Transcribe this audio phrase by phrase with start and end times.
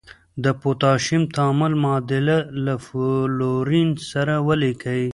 [0.43, 5.03] د پوتاشیم تعامل معادله له فلورین سره ولیکئ.